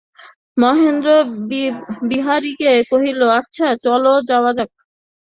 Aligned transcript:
মহেন্দ্র 0.57 1.09
বিহারীকে 2.09 2.71
কহিল, 2.91 3.21
আচ্ছা 3.39 3.67
চলো, 3.83 4.13
যাওয়া 4.29 4.51
যাক। 4.57 4.69